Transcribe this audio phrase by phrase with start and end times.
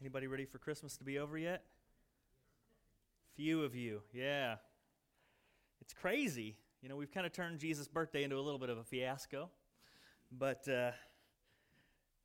[0.00, 1.62] Anybody ready for Christmas to be over yet?
[3.36, 4.54] Few of you, yeah.
[5.82, 6.56] It's crazy.
[6.80, 9.50] You know, we've kind of turned Jesus' birthday into a little bit of a fiasco.
[10.32, 10.92] But, uh,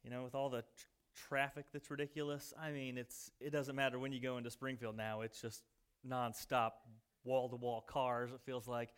[0.06, 4.00] you know, with all the tr- traffic that's ridiculous, I mean, it's, it doesn't matter
[4.00, 5.20] when you go into Springfield now.
[5.20, 5.62] It's just
[6.10, 6.72] nonstop,
[7.26, 8.94] wall to wall cars, it feels like.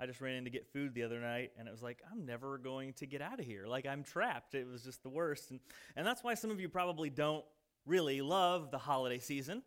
[0.00, 2.24] I just ran in to get food the other night, and it was like, I'm
[2.24, 3.66] never going to get out of here.
[3.66, 4.54] Like, I'm trapped.
[4.54, 5.50] It was just the worst.
[5.50, 5.60] And,
[5.96, 7.44] and that's why some of you probably don't
[7.86, 9.62] really love the holiday season.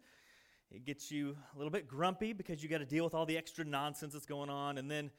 [0.72, 3.38] It gets you a little bit grumpy because you got to deal with all the
[3.38, 4.78] extra nonsense that's going on.
[4.78, 5.12] And then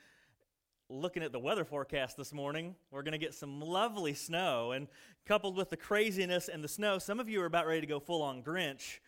[0.88, 4.72] looking at the weather forecast this morning, we're going to get some lovely snow.
[4.72, 4.88] And
[5.24, 8.00] coupled with the craziness and the snow, some of you are about ready to go
[8.00, 8.98] full on Grinch.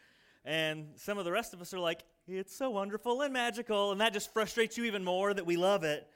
[0.45, 3.92] And some of the rest of us are like, it's so wonderful and magical.
[3.92, 6.06] And that just frustrates you even more that we love it.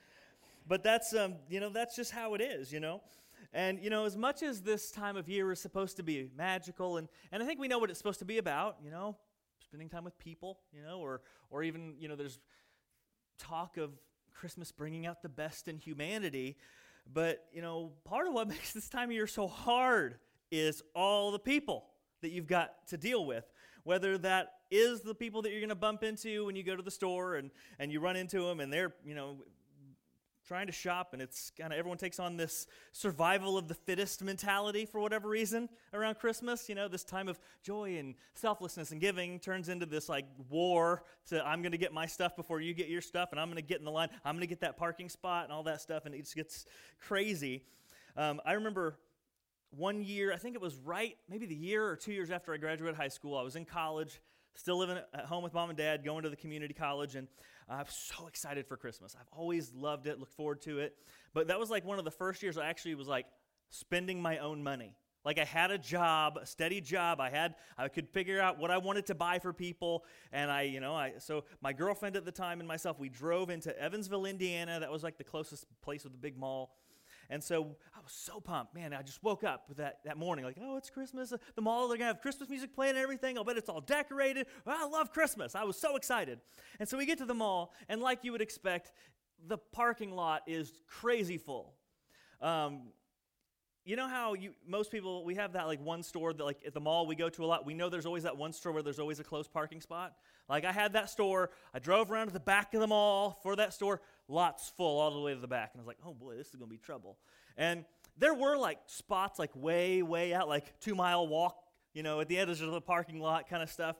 [0.66, 3.00] But that's, um, you know, that's just how it is, you know.
[3.52, 6.96] And, you know, as much as this time of year is supposed to be magical,
[6.96, 9.16] and, and I think we know what it's supposed to be about, you know,
[9.62, 12.38] spending time with people, you know, or, or even, you know, there's
[13.38, 13.90] talk of
[14.32, 16.56] Christmas bringing out the best in humanity.
[17.12, 20.16] But, you know, part of what makes this time of year so hard
[20.50, 21.86] is all the people
[22.22, 23.44] that you've got to deal with.
[23.84, 26.82] Whether that is the people that you're going to bump into when you go to
[26.82, 29.38] the store and, and you run into them and they're, you know,
[30.46, 34.22] trying to shop, and it's kind of everyone takes on this survival of the fittest
[34.22, 36.68] mentality for whatever reason around Christmas.
[36.68, 41.04] You know, this time of joy and selflessness and giving turns into this like war
[41.28, 43.56] to I'm going to get my stuff before you get your stuff, and I'm going
[43.56, 45.80] to get in the line, I'm going to get that parking spot and all that
[45.80, 46.66] stuff, and it just gets
[47.00, 47.64] crazy.
[48.16, 48.98] Um, I remember
[49.70, 52.58] one year, I think it was right, maybe the year or two years after I
[52.58, 54.20] graduated high school, I was in college
[54.54, 57.28] still living at home with mom and dad, going to the community college, and
[57.68, 59.16] I'm so excited for Christmas.
[59.18, 60.96] I've always loved it, looked forward to it.
[61.34, 63.26] But that was like one of the first years I actually was like
[63.70, 64.94] spending my own money.
[65.24, 67.20] Like I had a job, a steady job.
[67.20, 70.62] I had I could figure out what I wanted to buy for people and I,
[70.62, 74.26] you know, I so my girlfriend at the time and myself we drove into Evansville,
[74.26, 74.80] Indiana.
[74.80, 76.74] That was like the closest place with a big mall.
[77.32, 78.74] And so I was so pumped.
[78.74, 81.32] Man, I just woke up that, that morning, like, oh, it's Christmas.
[81.54, 83.38] The mall, they're going to have Christmas music playing and everything.
[83.38, 84.46] I'll bet it's all decorated.
[84.66, 85.54] I love Christmas.
[85.54, 86.40] I was so excited.
[86.78, 88.92] And so we get to the mall, and like you would expect,
[89.48, 91.72] the parking lot is crazy full.
[92.42, 92.82] Um,
[93.84, 96.74] you know how you most people we have that like one store that like at
[96.74, 98.82] the mall we go to a lot we know there's always that one store where
[98.82, 100.14] there's always a closed parking spot
[100.48, 103.56] like i had that store i drove around to the back of the mall for
[103.56, 104.00] that store
[104.32, 106.48] lots full all the way to the back and i was like oh boy this
[106.48, 107.18] is going to be trouble
[107.56, 107.84] and
[108.18, 111.56] there were like spots like way way out like two mile walk
[111.94, 113.96] you know at the edges of the parking lot kind of stuff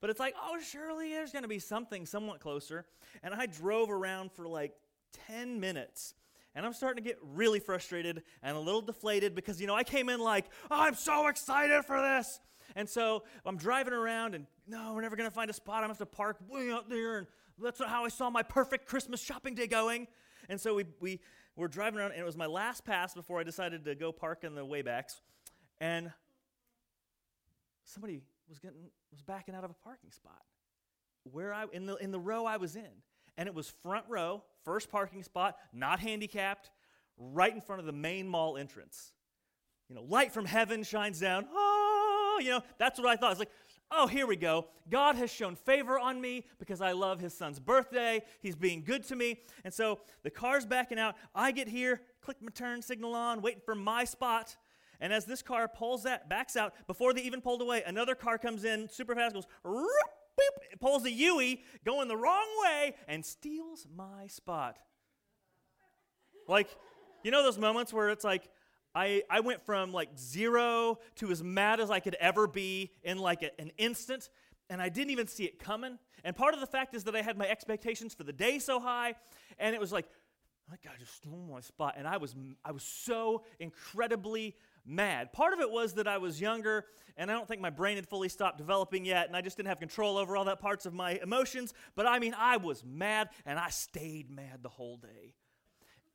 [0.00, 2.84] but it's like oh surely there's going to be something somewhat closer
[3.22, 4.72] and i drove around for like
[5.28, 6.14] 10 minutes
[6.56, 9.84] and I'm starting to get really frustrated and a little deflated because, you know, I
[9.84, 12.40] came in like, oh, I'm so excited for this.
[12.74, 15.76] And so I'm driving around and, no, we're never going to find a spot.
[15.76, 17.18] I'm going to have to park way out there.
[17.18, 17.26] And
[17.62, 20.06] that's not how I saw my perfect Christmas shopping day going.
[20.48, 21.20] And so we, we
[21.56, 24.44] were driving around, and it was my last pass before I decided to go park
[24.44, 25.20] in the waybacks.
[25.80, 26.12] And
[27.84, 30.42] somebody was getting was backing out of a parking spot
[31.24, 33.02] where I in the in the row I was in
[33.36, 36.70] and it was front row, first parking spot, not handicapped,
[37.18, 39.12] right in front of the main mall entrance.
[39.88, 41.46] You know, light from heaven shines down.
[41.52, 43.32] Oh, you know, that's what I thought.
[43.32, 43.50] It's like,
[43.90, 44.66] oh, here we go.
[44.90, 48.22] God has shown favor on me because I love his son's birthday.
[48.40, 49.40] He's being good to me.
[49.64, 51.16] And so the car's backing out.
[51.34, 54.56] I get here, click my turn signal on, waiting for my spot.
[55.00, 58.38] And as this car pulls that, backs out, before they even pulled away, another car
[58.38, 63.24] comes in super fast, goes, boop, it pulls a Yui going the wrong way and
[63.24, 64.78] steals my spot.
[66.48, 66.68] Like,
[67.24, 68.48] you know those moments where it's like,
[68.96, 73.18] I, I went from like zero to as mad as I could ever be in
[73.18, 74.30] like a, an instant,
[74.70, 75.98] and I didn't even see it coming.
[76.24, 78.80] And part of the fact is that I had my expectations for the day so
[78.80, 79.14] high,
[79.58, 81.96] and it was like, oh that guy just stole my spot.
[81.98, 82.34] And I was,
[82.64, 85.30] I was so incredibly mad.
[85.32, 86.86] Part of it was that I was younger
[87.18, 89.68] and I don't think my brain had fully stopped developing yet and I just didn't
[89.68, 91.72] have control over all that parts of my emotions.
[91.94, 95.34] But I mean, I was mad and I stayed mad the whole day.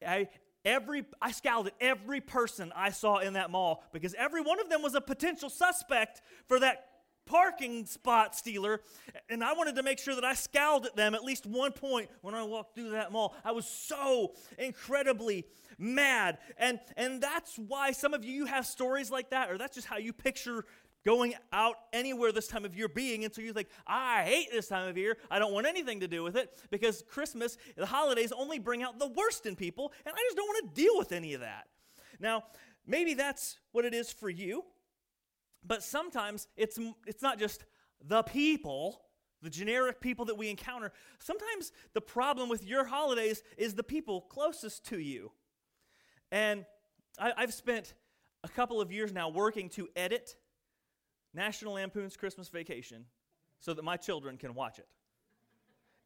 [0.05, 0.27] I,
[0.65, 4.69] every, I scowled at every person I saw in that mall because every one of
[4.69, 6.87] them was a potential suspect for that
[7.25, 8.81] parking spot stealer,
[9.29, 12.09] and I wanted to make sure that I scowled at them at least one point
[12.21, 13.35] when I walked through that mall.
[13.45, 15.45] I was so incredibly
[15.77, 16.39] mad.
[16.57, 19.87] And, and that's why some of you, you have stories like that, or that's just
[19.87, 20.65] how you picture
[21.05, 23.25] going out anywhere this time of year being.
[23.25, 25.17] And so you think, I hate this time of year.
[25.29, 28.99] I don't want anything to do with it because Christmas, the holidays only bring out
[28.99, 31.67] the worst in people, and I just don't want to deal with any of that.
[32.19, 32.43] Now,
[32.85, 34.63] maybe that's what it is for you.
[35.65, 37.65] But sometimes it's, it's not just
[38.03, 39.01] the people,
[39.41, 40.91] the generic people that we encounter.
[41.19, 45.31] Sometimes the problem with your holidays is the people closest to you.
[46.31, 46.65] And
[47.19, 47.93] I, I've spent
[48.43, 50.35] a couple of years now working to edit
[51.33, 53.05] National Lampoon's Christmas Vacation
[53.59, 54.87] so that my children can watch it.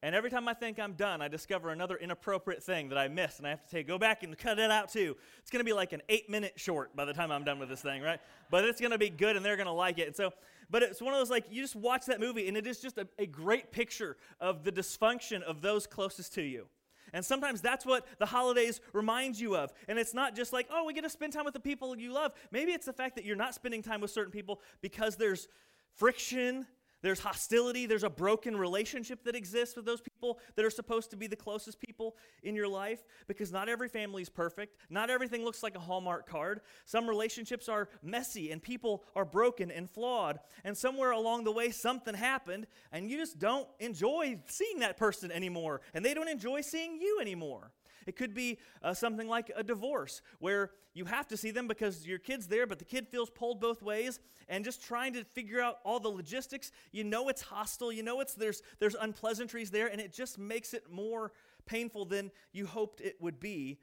[0.03, 3.39] And every time I think I'm done, I discover another inappropriate thing that I missed,
[3.39, 5.15] and I have to take, go back and cut it out too.
[5.39, 7.69] It's going to be like an eight minute short by the time I'm done with
[7.69, 8.19] this thing, right?
[8.51, 10.05] But it's going to be good, and they're going to like it.
[10.05, 10.31] And so,
[10.69, 12.99] but it's one of those like you just watch that movie, and it is just
[12.99, 16.67] a, a great picture of the dysfunction of those closest to you.
[17.13, 19.71] And sometimes that's what the holidays remind you of.
[19.87, 22.11] And it's not just like, oh, we get to spend time with the people you
[22.11, 22.33] love.
[22.51, 25.47] Maybe it's the fact that you're not spending time with certain people because there's
[25.95, 26.65] friction
[27.05, 31.15] there's hostility, there's a broken relationship that exists with those people that are supposed to
[31.15, 34.75] be the closest people in your life because not every family is perfect.
[34.89, 36.61] Not everything looks like a Hallmark card.
[36.85, 40.39] Some relationships are messy and people are broken and flawed.
[40.63, 45.31] And somewhere along the way, something happened and you just don't enjoy seeing that person
[45.31, 47.71] anymore and they don't enjoy seeing you anymore.
[48.05, 52.05] It could be uh, something like a divorce where you have to see them because
[52.07, 55.61] your kid's there, but the kid feels pulled both ways and just trying to figure
[55.61, 56.71] out all the logistics.
[56.91, 60.73] You know it's hostile, you know it's there's there's unpleasantries there, and it just makes
[60.73, 61.31] it more
[61.65, 63.79] painful than you hoped it would be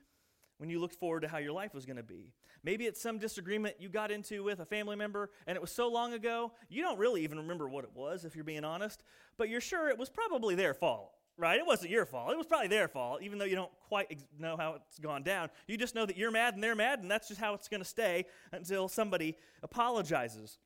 [0.58, 2.32] when you looked forward to how your life was going to be.
[2.62, 5.88] Maybe it's some disagreement you got into with a family member and it was so
[5.88, 9.02] long ago, you don't really even remember what it was, if you're being honest,
[9.36, 11.10] but you're sure it was probably their fault
[11.42, 11.58] right?
[11.58, 12.30] It wasn't your fault.
[12.30, 15.24] It was probably their fault, even though you don't quite ex- know how it's gone
[15.24, 15.50] down.
[15.66, 17.80] You just know that you're mad and they're mad, and that's just how it's going
[17.82, 20.58] to stay until somebody apologizes.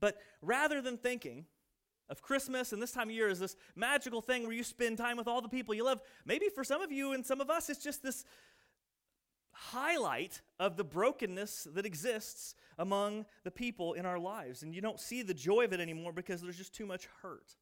[0.00, 1.46] But rather than thinking
[2.08, 5.16] of Christmas and this time of year as this magical thing where you spend time
[5.16, 7.70] with all the people you love, maybe for some of you and some of us,
[7.70, 8.24] it's just this
[9.52, 14.64] highlight of the brokenness that exists among the people in our lives.
[14.64, 17.54] And you don't see the joy of it anymore because there's just too much hurt.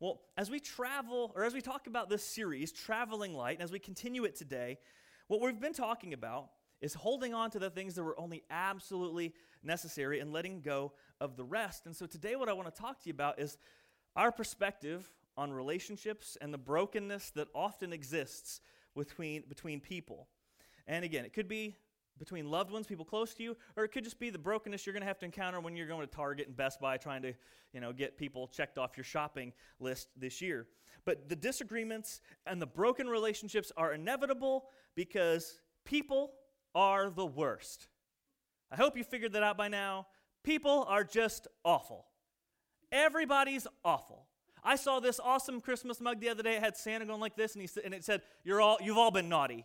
[0.00, 3.70] Well, as we travel, or as we talk about this series, Traveling Light, and as
[3.70, 4.78] we continue it today,
[5.28, 6.48] what we've been talking about
[6.80, 11.36] is holding on to the things that were only absolutely necessary and letting go of
[11.36, 11.84] the rest.
[11.84, 13.58] And so today, what I want to talk to you about is
[14.16, 18.62] our perspective on relationships and the brokenness that often exists
[18.96, 20.28] between, between people.
[20.86, 21.76] And again, it could be
[22.18, 24.92] between loved ones, people close to you, or it could just be the brokenness you're
[24.92, 27.32] going to have to encounter when you're going to Target and Best Buy trying to,
[27.72, 30.66] you know, get people checked off your shopping list this year.
[31.04, 36.32] But the disagreements and the broken relationships are inevitable because people
[36.74, 37.88] are the worst.
[38.70, 40.06] I hope you figured that out by now.
[40.42, 42.06] People are just awful.
[42.92, 44.26] Everybody's awful.
[44.62, 46.56] I saw this awesome Christmas mug the other day.
[46.56, 49.10] It had Santa going like this, and, he, and it said, "You're all, you've all
[49.10, 49.64] been naughty."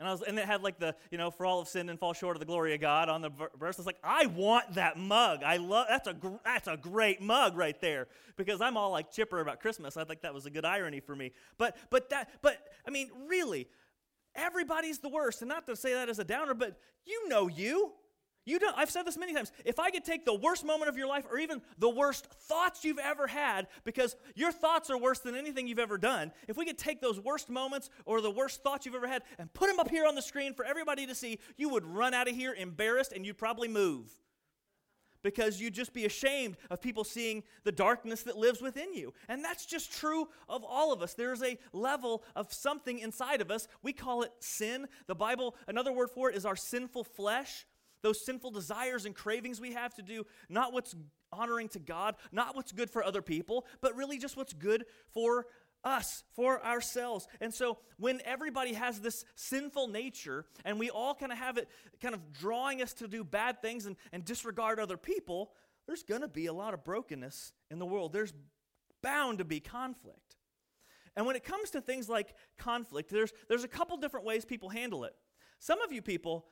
[0.00, 1.98] And, I was, and it had like the, you know, for all of sin and
[1.98, 3.76] fall short of the glory of God on the verse.
[3.76, 5.42] I was like, I want that mug.
[5.44, 8.08] I love, that's a, that's a great mug right there.
[8.36, 9.98] Because I'm all like chipper about Christmas.
[9.98, 11.32] I think that was a good irony for me.
[11.58, 12.56] But, but that, but,
[12.88, 13.68] I mean, really,
[14.34, 15.42] everybody's the worst.
[15.42, 17.92] And not to say that as a downer, but you know you.
[18.46, 19.52] You don't, I've said this many times.
[19.64, 22.84] If I could take the worst moment of your life or even the worst thoughts
[22.84, 26.64] you've ever had, because your thoughts are worse than anything you've ever done, if we
[26.64, 29.78] could take those worst moments or the worst thoughts you've ever had and put them
[29.78, 32.54] up here on the screen for everybody to see, you would run out of here
[32.54, 34.10] embarrassed and you'd probably move.
[35.22, 39.12] Because you'd just be ashamed of people seeing the darkness that lives within you.
[39.28, 41.12] And that's just true of all of us.
[41.12, 43.68] There's a level of something inside of us.
[43.82, 44.86] We call it sin.
[45.08, 47.66] The Bible, another word for it is our sinful flesh
[48.02, 50.94] those sinful desires and cravings we have to do not what's
[51.32, 55.46] honoring to God, not what's good for other people, but really just what's good for
[55.84, 57.26] us, for ourselves.
[57.40, 61.68] And so when everybody has this sinful nature and we all kind of have it
[62.02, 65.52] kind of drawing us to do bad things and, and disregard other people,
[65.86, 68.12] there's going to be a lot of brokenness in the world.
[68.12, 68.32] There's
[69.02, 70.36] bound to be conflict.
[71.16, 74.68] And when it comes to things like conflict, there's, there's a couple different ways people
[74.68, 75.14] handle it.
[75.58, 76.46] Some of you people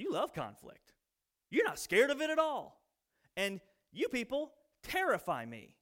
[0.00, 0.92] you love conflict.
[1.50, 2.80] You're not scared of it at all.
[3.36, 3.60] And
[3.92, 4.52] you people
[4.82, 5.74] terrify me.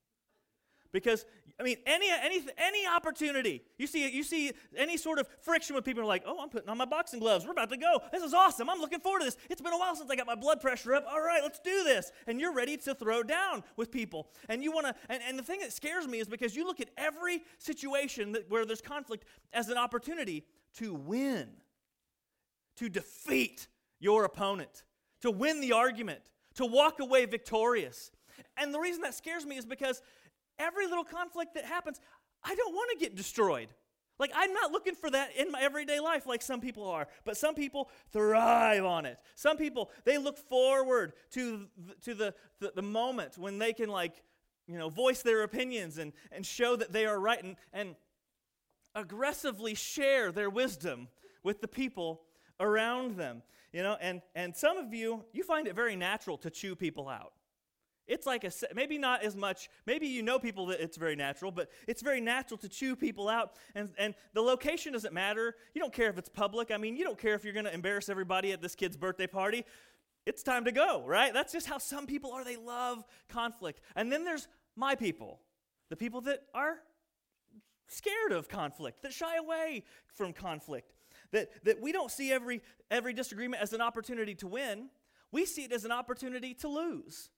[0.92, 1.26] Because
[1.58, 5.85] I mean, any any any opportunity you see you see any sort of friction with
[5.85, 7.44] people are like, oh, I'm putting on my boxing gloves.
[7.44, 8.00] We're about to go.
[8.12, 8.70] This is awesome.
[8.70, 9.37] I'm looking forward to this.
[9.50, 11.04] It's been a while since I got my blood pressure up.
[11.11, 12.12] All right, let's do this.
[12.26, 14.28] And you're ready to throw down with people.
[14.49, 14.94] And you want to.
[15.08, 18.50] And, and the thing that scares me is because you look at every situation that,
[18.50, 20.44] where there's conflict as an opportunity
[20.76, 21.49] to win,
[22.76, 23.66] to defeat
[23.99, 24.85] your opponent,
[25.23, 26.21] to win the argument,
[26.55, 28.11] to walk away victorious.
[28.57, 30.03] And the reason that scares me is because
[30.59, 32.00] every little conflict that happens,
[32.43, 33.69] I don't want to get destroyed.
[34.19, 37.37] Like, I'm not looking for that in my everyday life like some people are, but
[37.37, 39.19] some people thrive on it.
[39.35, 41.67] Some people, they look forward to,
[42.03, 44.23] to the, the, the moment when they can, like,
[44.67, 47.95] you know, voice their opinions and, and show that they are right and, and
[48.95, 51.09] aggressively share their wisdom
[51.43, 52.23] with the people
[52.59, 53.43] around them.
[53.76, 57.11] You know, and, and some of you, you find it very natural to chew people
[57.11, 57.35] out.
[58.06, 61.52] It's like a, maybe not as much, maybe you know people that it's very natural,
[61.52, 63.50] but it's very natural to chew people out.
[63.75, 65.56] And, and the location doesn't matter.
[65.75, 66.71] You don't care if it's public.
[66.71, 69.26] I mean, you don't care if you're going to embarrass everybody at this kid's birthday
[69.26, 69.62] party.
[70.25, 71.35] It's time to go, right?
[71.35, 72.45] That's just how some people are.
[72.45, 73.83] They love conflict.
[73.95, 75.40] And then there's my people,
[75.90, 76.78] the people that are
[77.88, 80.95] scared of conflict, that shy away from conflict,
[81.37, 84.88] that, that we don't see every, every disagreement as an opportunity to win.
[85.31, 87.31] We see it as an opportunity to lose.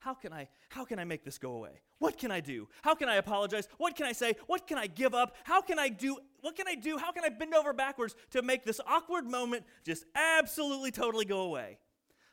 [0.00, 1.80] How can I how can I make this go away?
[1.98, 2.68] What can I do?
[2.82, 3.66] How can I apologize?
[3.78, 4.34] What can I say?
[4.46, 5.34] What can I give up?
[5.42, 6.98] How can I do what can I do?
[6.98, 11.40] How can I bend over backwards to make this awkward moment just absolutely totally go
[11.40, 11.78] away?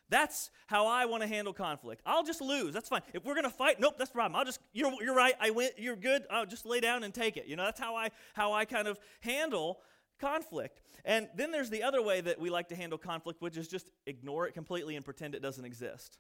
[0.10, 2.04] That's how I want to handle conflict.
[2.06, 2.74] I'll just lose.
[2.74, 3.02] That's fine.
[3.14, 4.36] If we're going to fight, nope, that's the problem.
[4.36, 5.34] I'll just you're you're right.
[5.40, 5.80] I went.
[5.80, 6.24] You're good.
[6.30, 7.48] I'll just lay down and take it.
[7.48, 9.80] You know, that's how I how I kind of handle
[10.20, 10.82] conflict.
[11.04, 13.90] And then there's the other way that we like to handle conflict, which is just
[14.06, 16.18] ignore it completely and pretend it doesn't exist.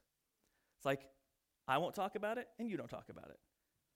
[0.78, 1.08] It's like
[1.68, 3.40] I won't talk about it, and you don't talk about it.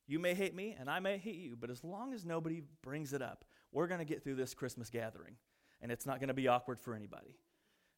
[0.08, 3.14] You may hate me, and I may hate you, but as long as nobody brings
[3.14, 5.36] it up, we're going to get through this Christmas gathering,
[5.82, 7.36] and it's not going to be awkward for anybody.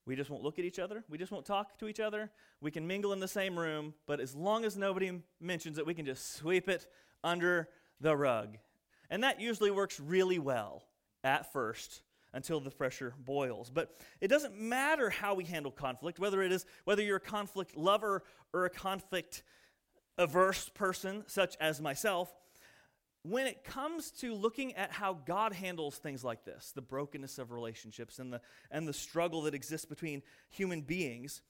[0.05, 1.05] We just won't look at each other.
[1.09, 2.31] We just won't talk to each other.
[2.59, 5.93] We can mingle in the same room, but as long as nobody mentions it, we
[5.93, 6.85] can just sweep it
[7.23, 7.69] under
[8.01, 8.57] the rug.
[9.09, 10.83] And that usually works really well
[11.23, 12.01] at first
[12.33, 13.69] until the pressure boils.
[13.69, 17.75] But it doesn't matter how we handle conflict, whether it is whether you're a conflict
[17.75, 18.23] lover
[18.53, 19.43] or a conflict
[20.17, 22.33] averse person, such as myself,
[23.23, 27.51] when it comes to looking at how God handles things like this, the brokenness of
[27.51, 31.41] relationships and the, and the struggle that exists between human beings,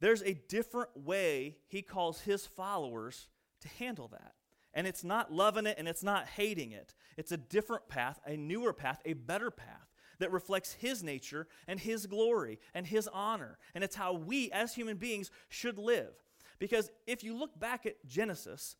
[0.00, 3.28] there's a different way He calls His followers
[3.60, 4.32] to handle that.
[4.74, 6.94] And it's not loving it and it's not hating it.
[7.16, 11.80] It's a different path, a newer path, a better path that reflects His nature and
[11.80, 13.58] His glory and His honor.
[13.74, 16.12] And it's how we as human beings should live.
[16.58, 18.76] Because if you look back at Genesis,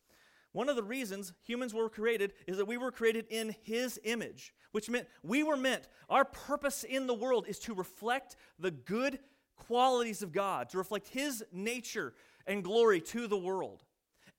[0.53, 4.53] one of the reasons humans were created is that we were created in His image,
[4.73, 9.19] which meant we were meant, our purpose in the world is to reflect the good
[9.57, 12.15] qualities of God, to reflect His nature
[12.47, 13.85] and glory to the world.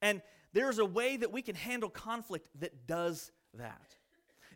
[0.01, 0.21] And
[0.53, 3.95] there's a way that we can handle conflict that does that.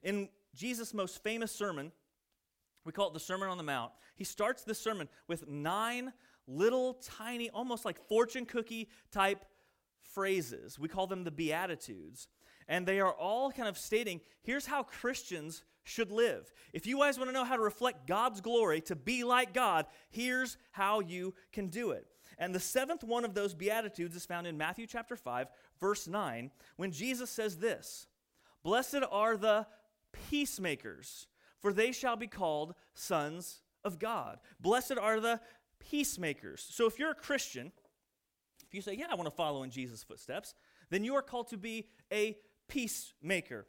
[0.03, 1.91] In Jesus' most famous sermon,
[2.85, 6.13] we call it the Sermon on the Mount, he starts this sermon with nine
[6.47, 9.45] little tiny, almost like fortune cookie type
[10.01, 10.77] phrases.
[10.79, 12.27] We call them the Beatitudes.
[12.67, 16.51] And they are all kind of stating here's how Christians should live.
[16.73, 19.85] If you guys want to know how to reflect God's glory, to be like God,
[20.09, 22.07] here's how you can do it.
[22.37, 25.47] And the seventh one of those Beatitudes is found in Matthew chapter 5,
[25.79, 28.07] verse 9, when Jesus says this
[28.63, 29.67] Blessed are the
[30.29, 31.27] peacemakers,
[31.59, 34.39] for they shall be called sons of God.
[34.59, 35.39] Blessed are the
[35.79, 36.65] peacemakers.
[36.69, 37.71] So if you're a Christian,
[38.67, 40.53] if you say, Yeah, I want to follow in Jesus' footsteps,
[40.89, 42.37] then you are called to be a
[42.67, 43.67] peacemaker.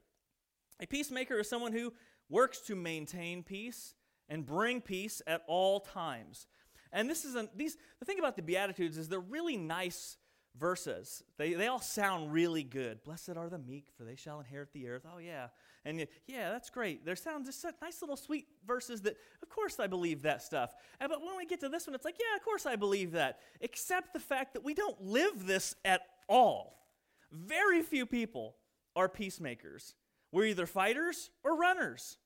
[0.80, 1.92] A peacemaker is someone who
[2.28, 3.94] works to maintain peace
[4.28, 6.46] and bring peace at all times.
[6.92, 10.16] And this is a, these the thing about the beatitudes is they're really nice
[10.58, 11.22] verses.
[11.38, 13.02] They, they all sound really good.
[13.04, 15.02] Blessed are the meek, for they shall inherit the earth.
[15.12, 15.48] Oh, yeah.
[15.84, 17.04] And yeah, that's great.
[17.04, 20.74] They sound just such nice little sweet verses that, of course, I believe that stuff.
[20.98, 23.38] But when we get to this one, it's like, yeah, of course I believe that.
[23.60, 26.86] Except the fact that we don't live this at all.
[27.30, 28.56] Very few people
[28.94, 29.94] are peacemakers.
[30.32, 32.18] We're either fighters or runners.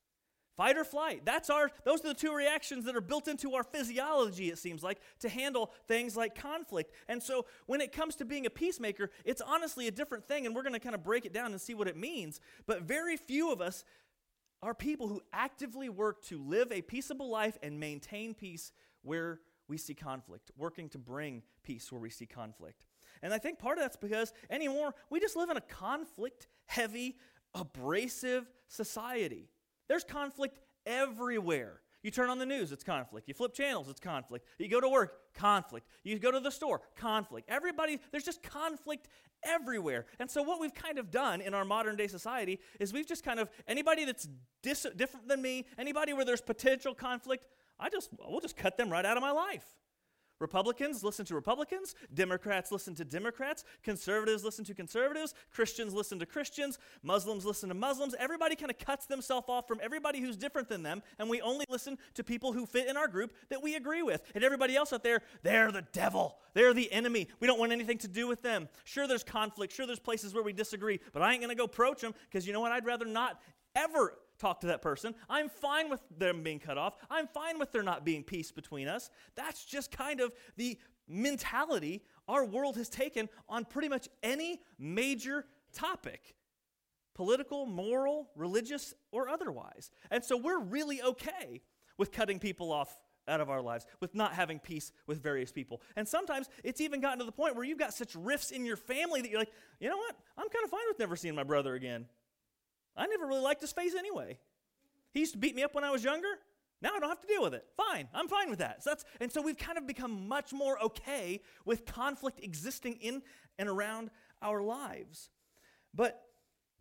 [0.61, 1.23] Fight or flight.
[1.25, 4.83] That's our those are the two reactions that are built into our physiology it seems
[4.83, 6.93] like to handle things like conflict.
[7.09, 10.55] And so when it comes to being a peacemaker, it's honestly a different thing and
[10.55, 12.41] we're going to kind of break it down and see what it means.
[12.67, 13.85] But very few of us
[14.63, 19.79] are people who actively work to live a peaceable life and maintain peace where we
[19.79, 22.85] see conflict, working to bring peace where we see conflict.
[23.23, 27.17] And I think part of that's because anymore we just live in a conflict heavy,
[27.55, 29.49] abrasive society.
[29.91, 31.81] There's conflict everywhere.
[32.05, 33.27] You turn on the news, it's conflict.
[33.27, 34.47] You flip channels, it's conflict.
[34.57, 35.89] You go to work, conflict.
[36.05, 37.49] You go to the store, conflict.
[37.51, 39.09] Everybody, there's just conflict
[39.43, 40.07] everywhere.
[40.21, 43.25] And so, what we've kind of done in our modern day society is we've just
[43.25, 44.29] kind of, anybody that's
[44.63, 47.45] dis- different than me, anybody where there's potential conflict,
[47.81, 49.65] I just, we'll just cut them right out of my life.
[50.41, 56.27] Republicans listen to Republicans, Democrats listen to Democrats, conservatives listen to conservatives, Christians listen to
[56.27, 58.15] Christians, Muslims listen to Muslims.
[58.19, 61.67] Everybody kind of cuts themselves off from everybody who's different than them, and we only
[61.69, 64.23] listen to people who fit in our group that we agree with.
[64.35, 66.39] And everybody else out there, they're the devil.
[66.55, 67.29] They're the enemy.
[67.39, 68.69] We don't want anything to do with them.
[68.85, 69.73] Sure, there's conflict.
[69.73, 72.47] Sure, there's places where we disagree, but I ain't going to go approach them because
[72.47, 72.73] you know what?
[72.73, 73.41] I'd rather not
[73.75, 75.15] ever talk to that person.
[75.29, 76.97] I'm fine with them being cut off.
[77.11, 79.11] I'm fine with there not being peace between us.
[79.37, 85.45] That's just kind of the mentality our world has taken on pretty much any major
[85.73, 86.35] topic
[87.15, 89.91] political, moral, religious, or otherwise.
[90.11, 91.61] And so we're really okay
[91.99, 92.97] with cutting people off
[93.29, 95.83] out of our lives, with not having peace with various people.
[95.97, 98.77] And sometimes it's even gotten to the point where you've got such rifts in your
[98.77, 100.17] family that you're like, you know what?
[100.39, 102.07] I'm kind of fine with never seeing my brother again.
[102.97, 104.39] I never really liked his face anyway.
[105.13, 106.29] He used to beat me up when I was younger.
[106.83, 107.65] Now I don't have to deal with it.
[107.77, 108.09] Fine.
[108.15, 108.83] I'm fine with that.
[108.83, 113.23] So that's, and so we've kind of become much more okay with conflict existing in
[113.59, 115.31] and around our lives.
[115.95, 116.23] But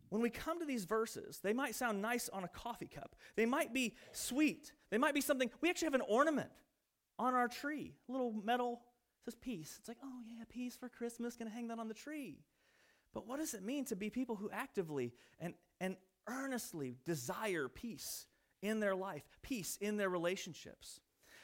[0.10, 3.16] when we come to these verses, they might sound nice on a coffee cup.
[3.36, 4.72] They might be sweet.
[4.90, 5.50] They might be something.
[5.62, 6.50] We actually have an ornament
[7.18, 8.82] on our tree, little metal
[9.26, 9.76] says peace.
[9.80, 12.40] It's like, oh yeah, peace for Christmas, gonna hang that on the tree.
[13.14, 15.96] But what does it mean to be people who actively and, and
[16.28, 18.28] earnestly desire peace
[18.62, 21.00] in their life, peace in their relationships?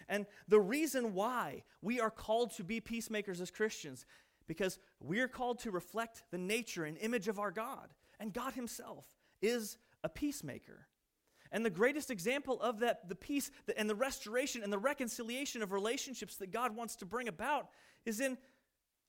[0.08, 4.06] And the reason why we are called to be peacemakers as Christians,
[4.48, 7.90] because we're called to reflect the nature and image of our God.
[8.20, 9.06] And God Himself
[9.42, 10.88] is a peacemaker.
[11.52, 15.72] And the greatest example of that, the peace and the restoration and the reconciliation of
[15.72, 17.70] relationships that God wants to bring about,
[18.06, 18.38] is in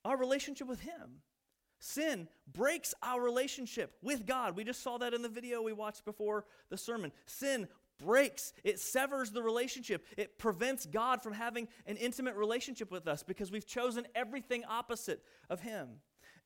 [0.05, 1.21] our relationship with Him.
[1.79, 4.55] Sin breaks our relationship with God.
[4.55, 7.11] We just saw that in the video we watched before the sermon.
[7.25, 7.67] Sin
[7.99, 10.05] breaks, it severs the relationship.
[10.17, 15.23] It prevents God from having an intimate relationship with us because we've chosen everything opposite
[15.49, 15.87] of Him.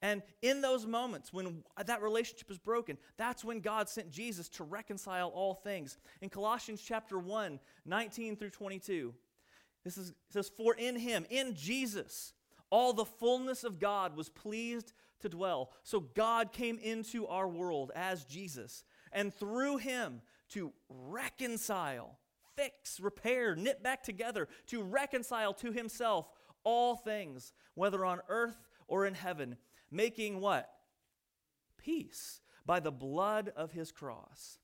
[0.02, 4.64] And in those moments when that relationship is broken, that's when God sent Jesus to
[4.64, 5.98] reconcile all things.
[6.22, 9.14] In Colossians chapter 1, 19 through 22,
[9.84, 12.34] this is, says, For in him, in Jesus,
[12.72, 15.72] all the fullness of God was pleased to dwell.
[15.84, 22.18] So God came into our world as Jesus, and through him to reconcile,
[22.56, 26.28] fix, repair, knit back together, to reconcile to himself
[26.64, 29.58] all things, whether on earth or in heaven,
[29.90, 30.70] making what?
[31.78, 34.60] Peace by the blood of his cross.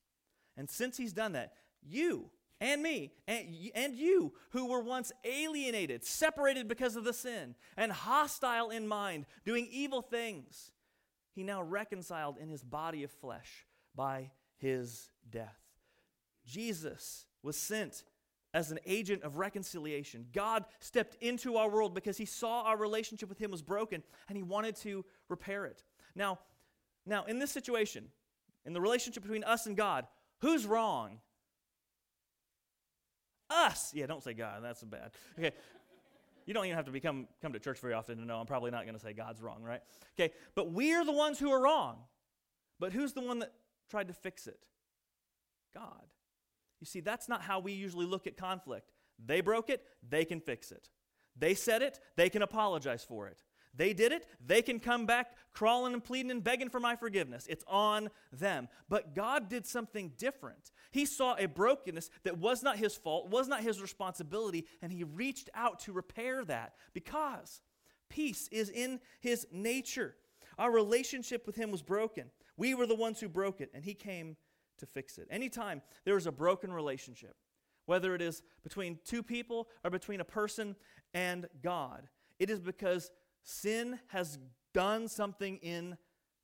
[0.56, 6.04] And since he's done that, you and me and, and you who were once alienated,
[6.04, 10.72] separated because of the sin, and hostile in mind, doing evil things,
[11.34, 13.66] he now reconciled in his body of flesh
[13.96, 15.60] by his death.
[16.46, 18.04] Jesus was sent
[18.54, 20.26] as an agent of reconciliation.
[20.34, 24.38] God stepped into our world because he saw our relationship with him was broken and
[24.38, 25.84] he wanted to repair it.
[26.16, 26.40] Now,
[27.06, 28.06] now in this situation,
[28.66, 30.08] in the relationship between us and God,
[30.40, 31.20] who's wrong?
[33.50, 33.92] Us.
[33.94, 34.62] Yeah, don't say God.
[34.64, 35.12] That's bad.
[35.38, 35.52] Okay.
[36.46, 38.72] You don't even have to become come to church very often to know I'm probably
[38.72, 39.82] not going to say God's wrong, right?
[40.20, 40.34] Okay.
[40.56, 41.98] But we're the ones who are wrong.
[42.80, 43.52] But who's the one that
[43.90, 44.66] tried to fix it?
[45.74, 46.04] God.
[46.80, 48.92] You see, that's not how we usually look at conflict.
[49.24, 50.90] They broke it, they can fix it.
[51.36, 53.42] They said it, they can apologize for it.
[53.78, 57.48] They did it, they can come back crawling and pleading and begging for my forgiveness.
[57.48, 58.68] It's on them.
[58.90, 60.72] But God did something different.
[60.92, 65.04] He saw a brokenness that was not his fault, was not his responsibility, and he
[65.04, 67.62] reached out to repair that because
[68.10, 70.16] peace is in his nature.
[70.58, 72.26] Our relationship with him was broken.
[72.56, 74.38] We were the ones who broke it, and he came
[74.80, 75.28] to fix it.
[75.30, 77.36] Anytime there is a broken relationship,
[77.86, 80.76] whether it is between two people or between a person
[81.14, 82.08] and God,
[82.40, 83.12] it is because
[83.48, 84.38] sin has
[84.74, 85.98] done something in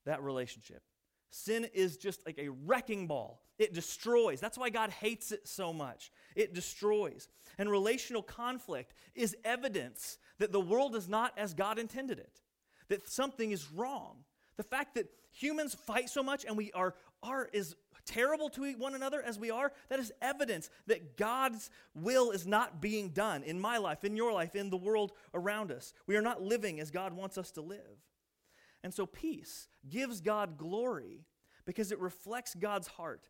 [0.06, 0.82] that relationship.
[1.30, 3.42] Sin is just like a wrecking ball.
[3.60, 4.40] It destroys.
[4.40, 6.12] That's why God hates it so much.
[6.36, 7.28] It destroys.
[7.58, 12.42] And relational conflict is evidence that the world is not as God intended it,
[12.88, 14.24] that something is wrong.
[14.58, 18.96] The fact that humans fight so much and we are, are is terrible to one
[18.96, 23.60] another as we are, that is evidence that God's will is not being done in
[23.60, 25.94] my life, in your life, in the world around us.
[26.08, 27.80] We are not living as God wants us to live.
[28.84, 31.26] And so peace gives God glory
[31.66, 33.30] because it reflects God's heart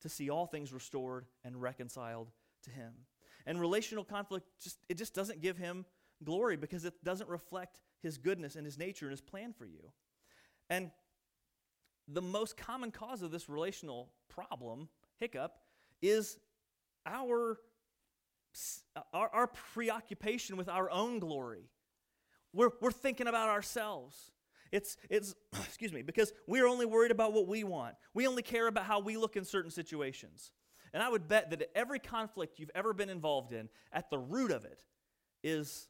[0.00, 2.30] to see all things restored and reconciled
[2.64, 2.92] to him.
[3.46, 5.84] And relational conflict just it just doesn't give him
[6.24, 9.90] glory because it doesn't reflect his goodness and his nature and his plan for you.
[10.70, 10.90] And
[12.08, 15.58] the most common cause of this relational problem, hiccup,
[16.02, 16.38] is
[17.06, 17.58] our
[19.12, 21.70] our, our preoccupation with our own glory.
[22.52, 24.32] We're, we're thinking about ourselves.
[24.72, 27.94] It's, it's, excuse me, because we're only worried about what we want.
[28.14, 30.52] We only care about how we look in certain situations.
[30.92, 34.50] And I would bet that every conflict you've ever been involved in, at the root
[34.50, 34.82] of it,
[35.44, 35.88] is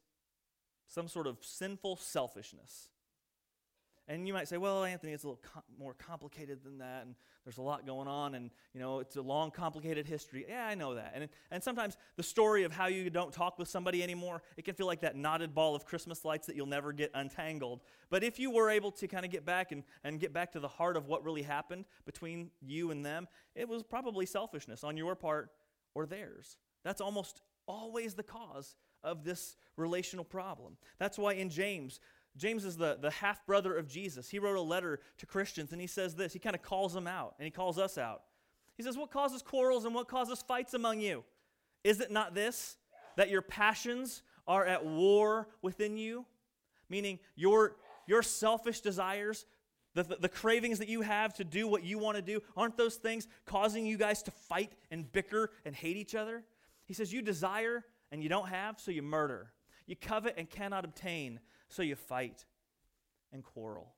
[0.88, 2.88] some sort of sinful selfishness.
[4.10, 7.14] And you might say, well, Anthony, it's a little com- more complicated than that, and
[7.44, 10.46] there's a lot going on, and you know, it's a long, complicated history.
[10.48, 11.12] Yeah, I know that.
[11.14, 14.74] And, and sometimes the story of how you don't talk with somebody anymore, it can
[14.74, 17.82] feel like that knotted ball of Christmas lights that you'll never get untangled.
[18.08, 20.60] But if you were able to kind of get back and, and get back to
[20.60, 24.96] the heart of what really happened between you and them, it was probably selfishness on
[24.96, 25.50] your part
[25.94, 26.56] or theirs.
[26.82, 30.76] That's almost always the cause of this relational problem.
[30.98, 32.00] That's why in James,
[32.38, 34.30] James is the, the half brother of Jesus.
[34.30, 36.32] He wrote a letter to Christians and he says this.
[36.32, 38.22] He kind of calls them out and he calls us out.
[38.76, 41.24] He says, What causes quarrels and what causes fights among you?
[41.84, 42.76] Is it not this,
[43.16, 46.24] that your passions are at war within you?
[46.88, 49.44] Meaning your, your selfish desires,
[49.94, 52.76] the, the, the cravings that you have to do what you want to do, aren't
[52.76, 56.44] those things causing you guys to fight and bicker and hate each other?
[56.84, 59.52] He says, You desire and you don't have, so you murder.
[59.86, 62.44] You covet and cannot obtain, so you fight
[63.32, 63.92] and quarrel.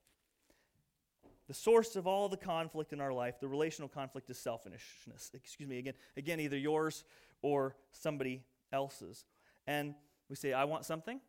[1.47, 5.31] The source of all the conflict in our life, the relational conflict, is selfishness.
[5.33, 7.03] Excuse me, again, again, either yours
[7.41, 9.25] or somebody else's.
[9.67, 9.95] And
[10.29, 11.19] we say, I want something,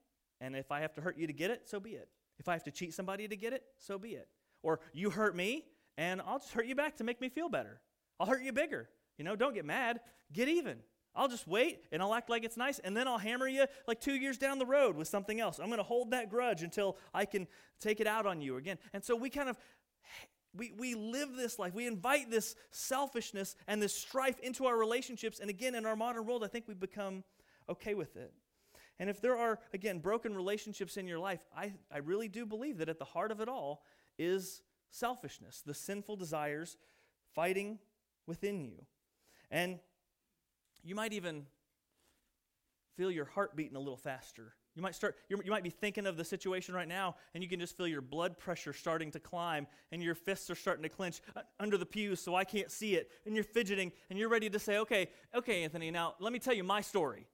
[0.41, 2.09] and if I have to hurt you to get it, so be it.
[2.39, 4.29] If I have to cheat somebody to get it, so be it.
[4.63, 5.65] Or you hurt me,
[5.99, 7.81] and I'll just hurt you back to make me feel better.
[8.21, 8.89] I'll hurt you bigger.
[9.19, 10.01] You know, don't get mad,
[10.33, 10.79] get even.
[11.15, 14.01] I'll just wait and I'll act like it's nice, and then I'll hammer you like
[14.01, 15.59] two years down the road with something else.
[15.59, 17.47] I'm going to hold that grudge until I can
[17.81, 18.79] take it out on you again.
[18.93, 19.59] And so we kind of
[20.55, 21.75] we, we live this life.
[21.75, 25.41] We invite this selfishness and this strife into our relationships.
[25.41, 27.25] And again, in our modern world, I think we've become
[27.69, 28.33] okay with it.
[28.99, 32.79] And if there are, again, broken relationships in your life, I, I really do believe
[32.79, 33.83] that at the heart of it all
[34.19, 36.77] is selfishness, the sinful desires
[37.35, 37.79] fighting
[38.27, 38.85] within you.
[39.51, 39.79] And
[40.83, 41.47] you might even
[42.97, 44.55] feel your heart beating a little faster.
[44.75, 47.61] You might start you might be thinking of the situation right now and you can
[47.61, 51.21] just feel your blood pressure starting to climb and your fists are starting to clench
[51.37, 54.49] uh, under the pews so I can't see it and you're fidgeting and you're ready
[54.49, 57.27] to say, "Okay, okay, Anthony, now let me tell you my story."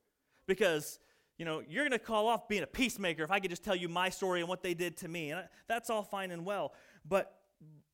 [0.48, 0.98] Because
[1.38, 3.76] you know, you're going to call off being a peacemaker if I could just tell
[3.76, 5.30] you my story and what they did to me.
[5.30, 6.72] And I, that's all fine and well.
[7.08, 7.32] But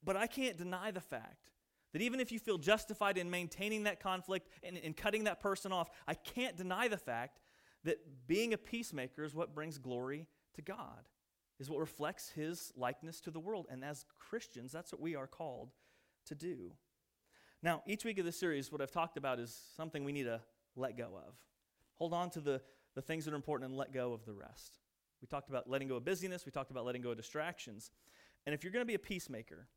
[0.02, 1.50] but I can't deny the fact
[1.94, 5.72] that even if you feel justified in maintaining that conflict and, and cutting that person
[5.72, 7.38] off, I can't deny the fact
[7.84, 11.08] that being a peacemaker is what brings glory to God,
[11.60, 13.66] is what reflects his likeness to the world.
[13.70, 15.70] And as Christians, that's what we are called
[16.26, 16.72] to do.
[17.62, 20.40] Now, each week of this series, what I've talked about is something we need to
[20.74, 21.36] let go of.
[21.94, 22.60] Hold on to the,
[22.96, 24.78] the things that are important and let go of the rest.
[25.22, 27.92] We talked about letting go of busyness, we talked about letting go of distractions.
[28.46, 29.68] And if you're going to be a peacemaker,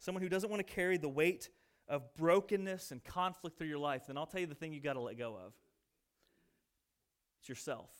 [0.00, 1.48] someone who doesn't want to carry the weight
[1.90, 4.94] of brokenness and conflict through your life, then I'll tell you the thing you got
[4.94, 5.52] to let go of
[7.40, 7.90] it's yourself.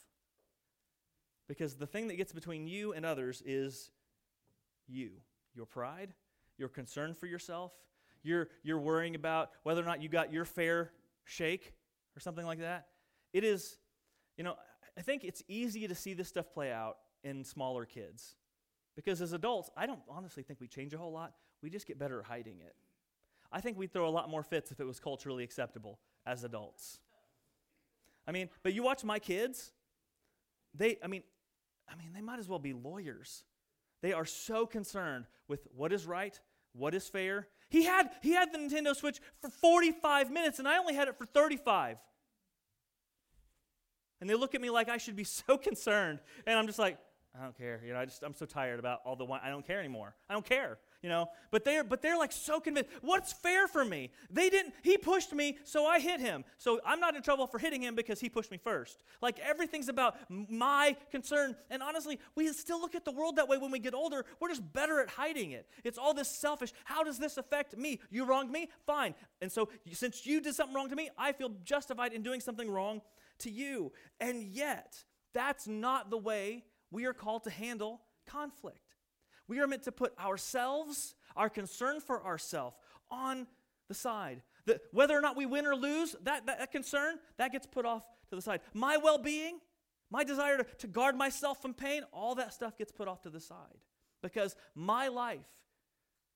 [1.49, 3.91] Because the thing that gets between you and others is
[4.87, 5.11] you,
[5.55, 6.15] your pride,
[6.59, 7.73] your concern for yourself,
[8.23, 10.93] you're, you're worrying about whether or not you got your fair
[11.25, 11.73] shake
[12.17, 12.87] or something like that.
[13.33, 13.79] It is,
[14.37, 14.55] you know,
[14.97, 18.37] I think it's easy to see this stuff play out in smaller kids.
[18.95, 21.33] Because as adults, I don't honestly think we change a whole lot.
[21.63, 22.75] We just get better at hiding it.
[23.53, 27.01] I think we'd throw a lot more fits if it was culturally acceptable as adults.
[28.27, 29.73] I mean, but you watch my kids,
[30.75, 31.23] they, I mean,
[31.89, 33.45] I mean, they might as well be lawyers.
[34.03, 36.39] They are so concerned with what is right,
[36.73, 37.49] what is fair.
[37.69, 41.19] He had he had the Nintendo Switch for 45 minutes and I only had it
[41.19, 41.99] for 35.
[44.21, 46.21] And they look at me like I should be so concerned.
[46.47, 46.99] And I'm just like,
[47.39, 47.81] I don't care.
[47.85, 49.41] You know, I just I'm so tired about all the whine.
[49.45, 50.15] I don't care anymore.
[50.29, 50.79] I don't care.
[51.03, 52.91] You know, but they're but they're like so convinced.
[53.01, 54.11] What's fair for me?
[54.31, 54.75] They didn't.
[54.83, 56.45] He pushed me, so I hit him.
[56.59, 59.03] So I'm not in trouble for hitting him because he pushed me first.
[59.23, 61.57] Like everything's about my concern.
[61.71, 64.27] And honestly, we still look at the world that way when we get older.
[64.41, 65.67] We're just better at hiding it.
[65.85, 66.73] It's all this selfish.
[66.85, 68.01] How does this affect me?
[68.11, 69.15] You wronged me, fine.
[69.41, 72.71] And so since you did something wrong to me, I feel justified in doing something
[72.71, 73.01] wrong
[73.39, 73.93] to you.
[74.21, 78.90] And yet, that's not the way we are called to handle conflict.
[79.51, 82.77] We are meant to put ourselves, our concern for ourselves,
[83.11, 83.49] on
[83.89, 84.43] the side.
[84.65, 87.85] The, whether or not we win or lose, that, that, that, concern, that gets put
[87.85, 88.61] off to the side.
[88.75, 89.59] My well being,
[90.09, 93.29] my desire to, to guard myself from pain, all that stuff gets put off to
[93.29, 93.81] the side.
[94.23, 95.41] Because my life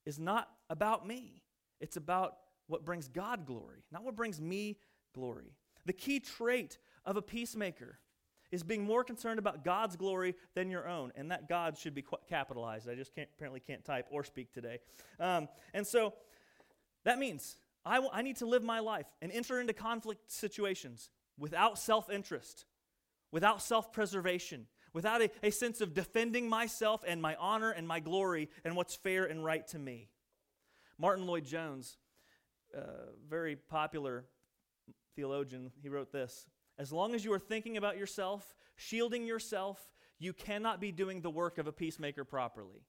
[0.05, 1.41] is not about me,
[1.79, 2.35] it's about
[2.67, 4.77] what brings God glory, not what brings me
[5.13, 5.55] glory.
[5.85, 7.97] The key trait of a peacemaker
[8.51, 11.11] is being more concerned about God's glory than your own.
[11.15, 12.89] And that God should be capitalized.
[12.89, 14.79] I just can't, apparently can't type or speak today.
[15.19, 16.13] Um, and so
[17.03, 21.09] that means I, w- I need to live my life and enter into conflict situations
[21.37, 22.65] without self interest,
[23.31, 27.99] without self preservation, without a, a sense of defending myself and my honor and my
[27.99, 30.09] glory and what's fair and right to me.
[30.97, 31.97] Martyn Lloyd-Jones,
[32.75, 32.81] uh,
[33.29, 34.25] very popular
[35.15, 39.79] theologian, he wrote this As long as you are thinking about yourself, shielding yourself,
[40.19, 42.85] you cannot be doing the work of a peacemaker properly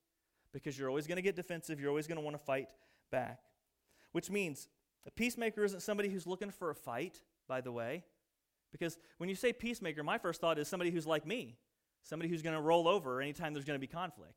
[0.53, 2.69] because you're always going to get defensive, you're always going to want to fight
[3.11, 3.41] back.
[4.13, 4.69] Which means
[5.07, 8.05] a peacemaker isn't somebody who's looking for a fight, by the way.
[8.73, 11.57] Because when you say peacemaker, my first thought is somebody who's like me,
[12.03, 14.35] somebody who's going to roll over anytime there's going to be conflict.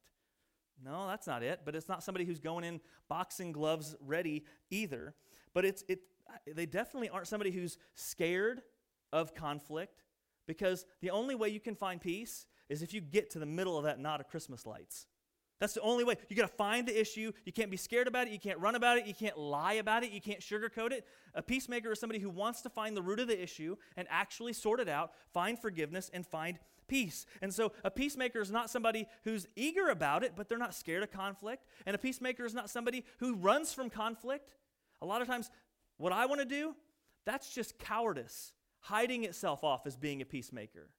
[0.84, 1.62] No, that's not it.
[1.66, 5.14] But it's not somebody who's going in boxing gloves ready either.
[5.54, 6.00] But it's it.
[6.46, 8.62] They definitely aren't somebody who's scared
[9.12, 10.04] of conflict,
[10.48, 13.78] because the only way you can find peace is if you get to the middle
[13.78, 15.08] of that knot of Christmas lights.
[15.60, 16.15] That's the only way.
[16.30, 17.34] You got to find the issue.
[17.43, 18.34] You can't be scared about it.
[18.34, 19.06] You can't run about it.
[19.06, 20.12] You can't lie about it.
[20.12, 21.06] You can't sugarcoat it.
[21.36, 24.54] A peacemaker is somebody who wants to find the root of the issue and actually
[24.54, 27.26] sort it out, find forgiveness, and find peace.
[27.41, 31.04] And so a peacemaker is not somebody who's eager about it, but they're not scared
[31.04, 31.65] of conflict.
[31.86, 34.56] And a peacemaker is not somebody who runs from conflict.
[35.02, 35.52] A lot of times,
[35.98, 36.74] what I want to do,
[37.26, 40.89] that's just cowardice, hiding itself off as being a peacemaker.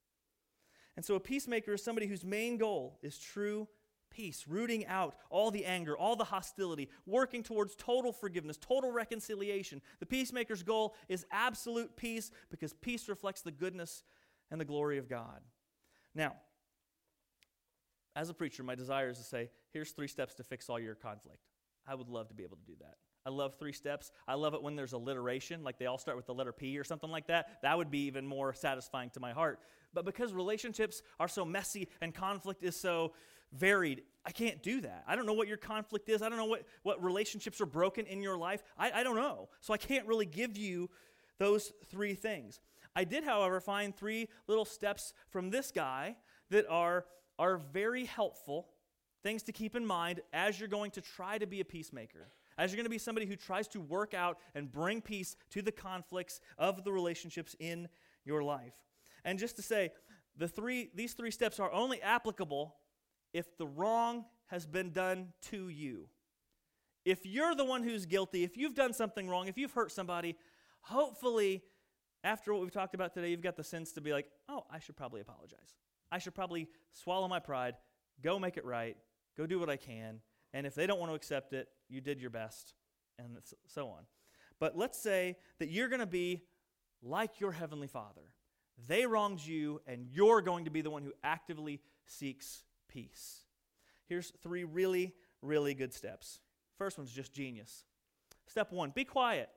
[0.96, 3.68] And so a peacemaker is somebody whose main goal is true
[4.10, 9.80] peace, rooting out all the anger, all the hostility, working towards total forgiveness, total reconciliation.
[10.00, 14.02] The peacemaker's goal is absolute peace because peace reflects the goodness
[14.50, 15.40] and the glory of God.
[16.14, 16.34] Now,
[18.16, 20.96] as a preacher, my desire is to say, here's three steps to fix all your
[20.96, 21.38] conflict.
[21.86, 22.96] I would love to be able to do that.
[23.26, 24.12] I love three steps.
[24.26, 26.84] I love it when there's alliteration, like they all start with the letter P or
[26.84, 27.62] something like that.
[27.62, 29.60] That would be even more satisfying to my heart.
[29.92, 33.12] But because relationships are so messy and conflict is so
[33.52, 34.02] varied.
[34.24, 35.04] I can't do that.
[35.06, 36.22] I don't know what your conflict is.
[36.22, 38.62] I don't know what, what relationships are broken in your life.
[38.78, 39.48] I, I don't know.
[39.60, 40.88] So I can't really give you
[41.38, 42.60] those three things.
[42.94, 46.16] I did, however, find three little steps from this guy
[46.50, 47.06] that are,
[47.38, 48.68] are very helpful,
[49.22, 52.70] things to keep in mind as you're going to try to be a peacemaker, as
[52.70, 55.72] you're going to be somebody who tries to work out and bring peace to the
[55.72, 57.88] conflicts of the relationships in
[58.24, 58.74] your life.
[59.24, 59.90] And just to say,
[60.36, 62.76] the three, these three steps are only applicable
[63.32, 66.08] if the wrong has been done to you.
[67.04, 70.36] If you're the one who's guilty, if you've done something wrong, if you've hurt somebody,
[70.82, 71.62] hopefully,
[72.22, 74.78] after what we've talked about today, you've got the sense to be like, oh, I
[74.78, 75.76] should probably apologize.
[76.12, 77.74] I should probably swallow my pride,
[78.22, 78.96] go make it right,
[79.36, 80.20] go do what I can.
[80.52, 82.74] And if they don't want to accept it, you did your best,
[83.18, 83.36] and
[83.66, 84.04] so on.
[84.58, 86.42] But let's say that you're going to be
[87.02, 88.32] like your Heavenly Father.
[88.88, 93.44] They wronged you, and you're going to be the one who actively seeks peace.
[94.06, 96.40] Here's three really, really good steps.
[96.78, 97.84] First one's just genius.
[98.46, 99.48] Step one be quiet.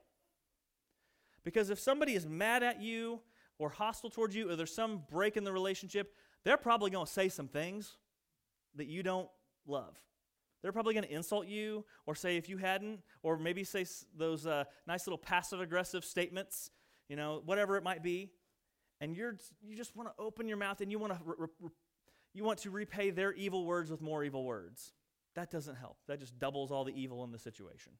[1.42, 3.20] Because if somebody is mad at you
[3.58, 7.12] or hostile towards you, or there's some break in the relationship, they're probably going to
[7.12, 7.96] say some things
[8.76, 9.28] that you don't
[9.66, 9.96] love.
[10.64, 13.84] They're probably going to insult you or say if you hadn't, or maybe say
[14.16, 16.70] those uh, nice little passive aggressive statements,
[17.06, 18.30] you know, whatever it might be.
[18.98, 21.70] And you're, you just want to open your mouth and you want to re- re-
[22.32, 24.94] you want to repay their evil words with more evil words.
[25.34, 25.98] That doesn't help.
[26.08, 27.92] That just doubles all the evil in the situation.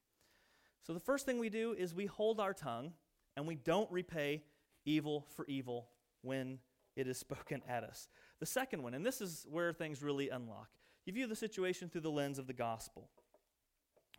[0.86, 2.94] So the first thing we do is we hold our tongue
[3.36, 4.42] and we don't repay
[4.86, 5.90] evil for evil
[6.22, 6.60] when
[6.96, 8.08] it is spoken at us.
[8.40, 10.70] The second one, and this is where things really unlock,
[11.06, 13.10] you view the situation through the lens of the gospel.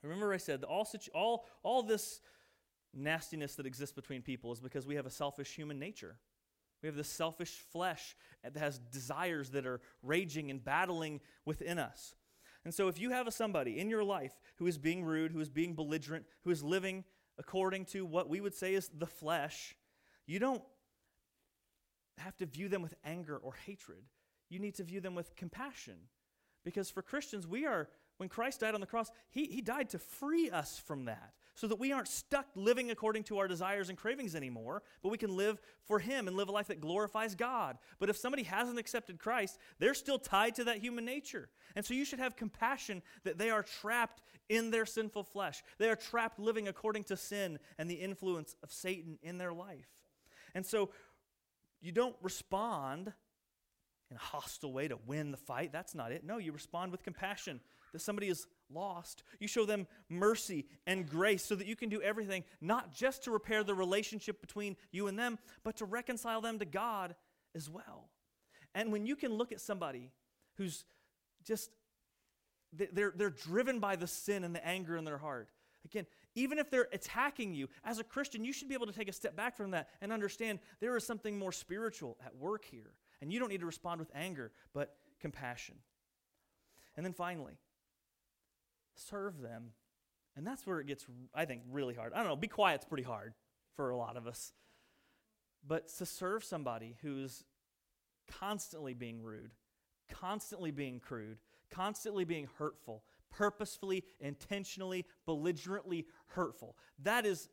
[0.04, 2.22] Remember, I said all, situ- all, all this
[2.94, 6.18] nastiness that exists between people is because we have a selfish human nature.
[6.82, 12.14] We have this selfish flesh that has desires that are raging and battling within us.
[12.64, 15.40] And so, if you have a somebody in your life who is being rude, who
[15.40, 17.04] is being belligerent, who is living
[17.38, 19.76] according to what we would say is the flesh,
[20.26, 20.64] you don't
[22.18, 24.04] have to view them with anger or hatred.
[24.50, 25.96] You need to view them with compassion.
[26.66, 30.00] Because for Christians, we are, when Christ died on the cross, he, he died to
[30.00, 33.98] free us from that so that we aren't stuck living according to our desires and
[33.98, 37.78] cravings anymore, but we can live for Him and live a life that glorifies God.
[37.98, 41.48] But if somebody hasn't accepted Christ, they're still tied to that human nature.
[41.76, 45.64] And so you should have compassion that they are trapped in their sinful flesh.
[45.78, 49.88] They are trapped living according to sin and the influence of Satan in their life.
[50.54, 50.90] And so
[51.82, 53.14] you don't respond
[54.10, 55.72] in a hostile way to win the fight.
[55.72, 56.24] That's not it.
[56.24, 57.60] No, you respond with compassion
[57.92, 59.24] that somebody is lost.
[59.40, 63.32] You show them mercy and grace so that you can do everything, not just to
[63.32, 67.16] repair the relationship between you and them, but to reconcile them to God
[67.56, 68.10] as well.
[68.74, 70.12] And when you can look at somebody
[70.58, 70.84] who's
[71.44, 71.70] just,
[72.74, 75.50] they're, they're driven by the sin and the anger in their heart.
[75.86, 79.08] Again, even if they're attacking you, as a Christian, you should be able to take
[79.08, 82.92] a step back from that and understand there is something more spiritual at work here.
[83.22, 85.76] And you don't need to respond with anger, but compassion.
[86.96, 87.58] And then finally,
[88.96, 89.72] serve them.
[90.36, 92.14] And that's where it gets, I think, really hard.
[92.14, 93.34] I don't know, be quiet's pretty hard
[93.76, 94.54] for a lot of us.
[95.66, 97.44] But to serve somebody who's
[98.30, 99.52] constantly being rude,
[100.10, 101.38] constantly being crude,
[101.72, 107.50] constantly being hurtful, purposefully, intentionally, belligerently hurtful, that is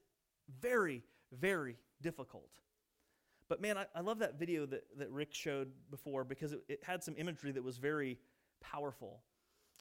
[0.61, 2.51] very, very difficult.
[3.53, 6.81] But man, I, I love that video that, that Rick showed before because it, it
[6.83, 8.19] had some imagery that was very
[8.63, 9.21] powerful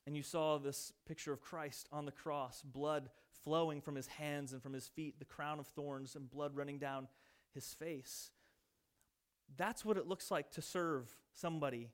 [0.06, 3.10] and you saw this picture of Christ on the cross, blood
[3.46, 6.80] flowing from his hands and from his feet, the crown of thorns and blood running
[6.80, 7.08] down
[7.54, 8.32] his face.
[9.56, 11.92] That's what it looks like to serve somebody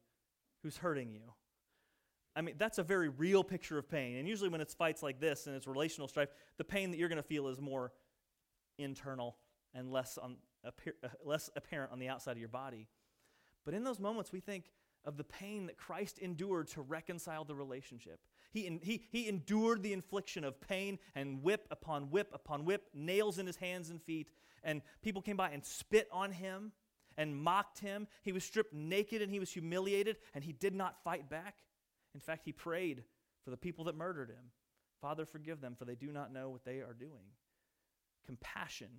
[0.64, 1.32] who's hurting you.
[2.36, 4.18] I mean, that's a very real picture of pain.
[4.18, 7.08] And usually, when it's fights like this and it's relational strife, the pain that you're
[7.08, 7.92] going to feel is more
[8.80, 9.38] internal
[9.76, 10.38] and less, on,
[10.68, 12.88] Uh, less apparent on the outside of your body.
[13.66, 14.72] But in those moments, we think,
[15.06, 18.20] of the pain that Christ endured to reconcile the relationship.
[18.52, 23.40] He, he, he endured the infliction of pain and whip upon whip upon whip, nails
[23.40, 24.30] in his hands and feet,
[24.64, 26.74] and people came by and spit on him
[27.18, 28.08] and mocked him.
[28.24, 31.56] He was stripped naked and he was humiliated, and he did not fight back.
[32.14, 33.04] In fact, he prayed
[33.46, 34.52] for the people that murdered him
[35.02, 37.32] Father, forgive them, for they do not know what they are doing.
[38.26, 38.90] Compassion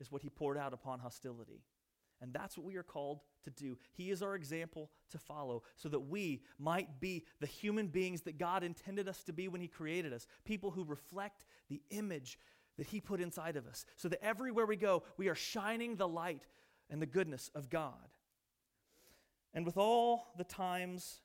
[0.00, 1.62] is what he poured out upon hostility.
[2.20, 3.78] And that's what we are called to do.
[3.92, 8.38] He is our example to follow so that we might be the human beings that
[8.38, 12.38] God intended us to be when He created us people who reflect the image
[12.76, 13.84] that He put inside of us.
[13.96, 16.46] So that everywhere we go, we are shining the light
[16.90, 18.08] and the goodness of God.
[19.54, 21.20] And with all the times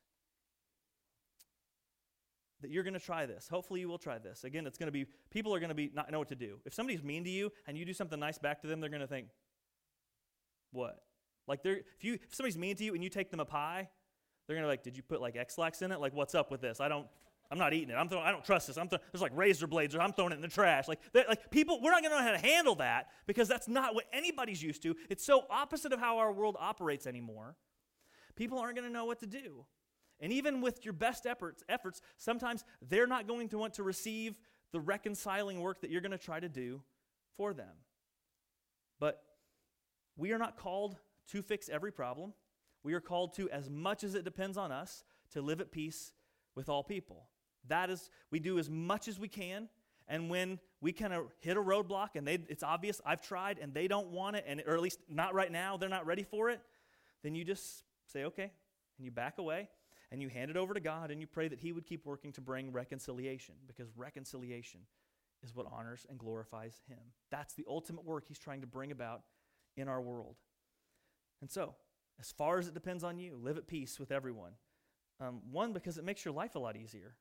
[2.63, 3.47] that you're going to try this.
[3.47, 4.43] Hopefully, you will try this.
[4.43, 6.59] Again, it's going to be, people are going to be not know what to do.
[6.65, 9.01] If somebody's mean to you and you do something nice back to them, they're going
[9.01, 9.27] to think,
[10.71, 10.99] what?
[11.47, 13.89] Like they're if you if somebody's mean to you and you take them a pie,
[14.47, 15.99] they're gonna like, did you put like Ex-Lax in it?
[15.99, 16.79] Like, what's up with this?
[16.79, 17.07] I don't
[17.51, 17.93] I'm not eating it.
[17.93, 18.77] I'm throwing, I don't trust this.
[18.77, 20.87] I'm th- there's like razor blades, or I'm throwing it in the trash.
[20.87, 23.93] Like, like people, we're not going to know how to handle that because that's not
[23.93, 24.95] what anybody's used to.
[25.07, 27.55] It's so opposite of how our world operates anymore.
[28.35, 29.65] People aren't going to know what to do.
[30.23, 34.39] And even with your best efforts, efforts, sometimes they're not going to want to receive
[34.71, 36.81] the reconciling work that you're going to try to do
[37.35, 37.75] for them.
[39.01, 39.21] But
[40.15, 40.95] we are not called
[41.31, 42.31] to fix every problem.
[42.83, 46.13] We are called to, as much as it depends on us, to live at peace
[46.55, 47.27] with all people.
[47.67, 49.67] That is, we do as much as we can.
[50.07, 53.73] And when we kind of hit a roadblock and they, it's obvious I've tried and
[53.73, 56.49] they don't want it, and, or at least not right now, they're not ready for
[56.49, 56.61] it,
[57.23, 58.53] then you just say, okay,
[58.97, 59.67] and you back away
[60.13, 62.31] and you hand it over to God and you pray that He would keep working
[62.33, 64.81] to bring reconciliation because reconciliation
[65.43, 66.99] is what honors and glorifies Him.
[67.31, 69.23] That's the ultimate work He's trying to bring about
[69.75, 70.35] in our world.
[71.41, 71.73] And so,
[72.19, 74.51] as far as it depends on you, live at peace with everyone.
[75.19, 77.15] Um, one, because it makes your life a lot easier.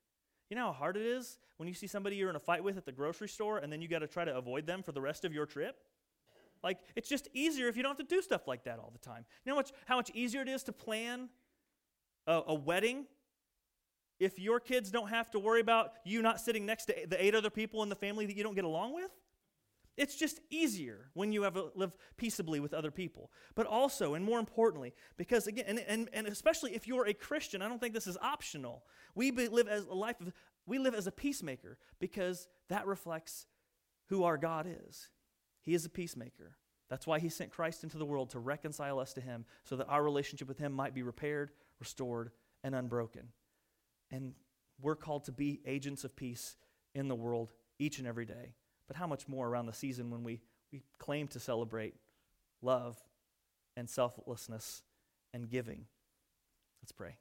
[0.51, 2.77] You know how hard it is when you see somebody you're in a fight with
[2.77, 5.01] at the grocery store and then you got to try to avoid them for the
[5.01, 5.77] rest of your trip?
[6.63, 8.99] Like, it's just easier if you don't have to do stuff like that all the
[8.99, 9.25] time.
[9.43, 11.29] You know how much, how much easier it is to plan
[12.27, 13.05] a, a wedding
[14.19, 17.35] if your kids don't have to worry about you not sitting next to the eight
[17.35, 19.11] other people in the family that you don't get along with?
[19.95, 23.31] It's just easier when you have a, live peaceably with other people.
[23.53, 27.61] But also, and more importantly, because again, and, and, and especially if you're a Christian,
[27.61, 28.83] I don't think this is optional.
[29.13, 30.33] We be, live as a life of,
[30.65, 33.45] we live as a peacemaker because that reflects
[34.09, 35.09] who our God is.
[35.61, 36.57] He is a peacemaker.
[36.89, 39.87] That's why he sent Christ into the world to reconcile us to him so that
[39.87, 41.51] our relationship with him might be repaired,
[41.83, 42.31] restored,
[42.63, 43.27] and unbroken.
[44.09, 44.35] And
[44.81, 46.55] we're called to be agents of peace
[46.95, 48.53] in the world each and every day.
[48.87, 50.39] But how much more around the season when we,
[50.71, 51.95] we claim to celebrate
[52.61, 52.97] love
[53.75, 54.81] and selflessness
[55.33, 55.87] and giving?
[56.81, 57.17] Let's pray.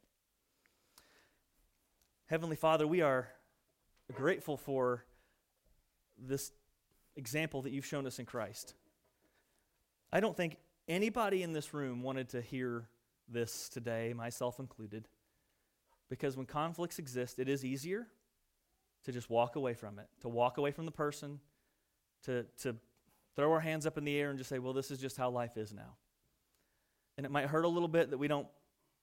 [2.27, 3.31] Heavenly Father, we are
[4.15, 5.05] grateful for
[6.17, 6.53] this
[7.17, 8.75] example that you've shown us in Christ.
[10.13, 12.89] I don't think anybody in this room wanted to hear
[13.33, 15.09] this today, myself included,
[16.09, 18.07] because when conflicts exist, it is easier
[19.05, 21.41] to just walk away from it, to walk away from the person,
[22.25, 22.77] to, to
[23.35, 25.31] throw our hands up in the air and just say, well, this is just how
[25.31, 25.97] life is now.
[27.17, 28.47] And it might hurt a little bit that we don't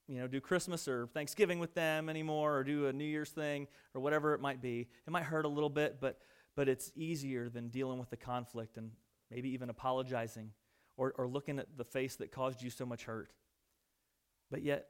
[0.07, 3.67] you know, do Christmas or Thanksgiving with them anymore or do a New Year's thing
[3.93, 4.87] or whatever it might be.
[5.05, 6.19] It might hurt a little bit, but,
[6.55, 8.91] but it's easier than dealing with the conflict and
[9.29, 10.51] maybe even apologizing
[10.97, 13.31] or, or looking at the face that caused you so much hurt.
[14.51, 14.87] But yet,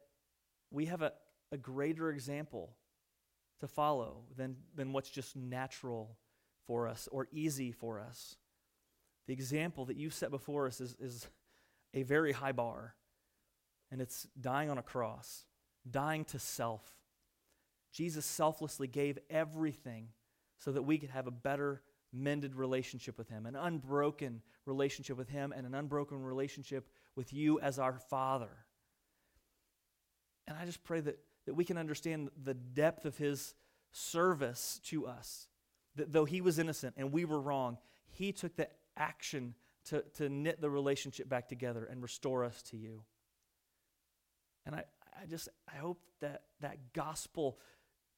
[0.72, 1.14] we have a,
[1.52, 2.76] a greater example
[3.60, 6.18] to follow than, than what's just natural
[6.66, 8.38] for us or easy for us.
[9.28, 11.28] The example that you've set before us is, is
[11.94, 12.96] a very high bar
[13.92, 15.46] and it's dying on a cross,
[15.90, 16.84] dying to self.
[17.92, 20.10] Jesus selflessly gave everything
[20.60, 21.82] so that we could have a better
[22.14, 27.60] mended relationship with Him, an unbroken relationship with Him, and an unbroken relationship with you
[27.60, 28.66] as our Father.
[30.50, 33.54] And I just pray that, that we can understand the depth of His
[33.92, 35.48] service to us.
[35.96, 37.78] That though He was innocent and we were wrong,
[38.10, 39.54] He took the action
[39.86, 43.04] to, to knit the relationship back together and restore us to you.
[44.66, 44.84] And I,
[45.22, 47.60] I just I hope that that gospel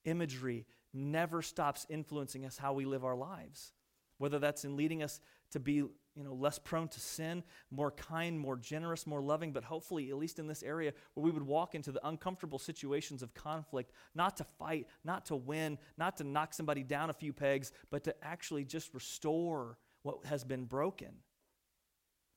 [0.05, 3.73] imagery never stops influencing us how we live our lives.
[4.17, 5.19] Whether that's in leading us
[5.51, 9.63] to be, you know, less prone to sin, more kind, more generous, more loving, but
[9.63, 13.33] hopefully, at least in this area, where we would walk into the uncomfortable situations of
[13.33, 17.71] conflict, not to fight, not to win, not to knock somebody down a few pegs,
[17.89, 21.11] but to actually just restore what has been broken.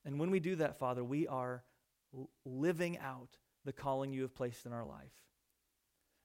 [0.05, 1.65] And when we do that, Father, we are
[2.45, 5.25] living out the calling you have placed in our life.